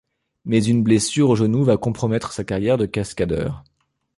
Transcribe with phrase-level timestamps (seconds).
[0.45, 3.63] Mais une blessure au genou va compromettre sa carrière de cascadeur.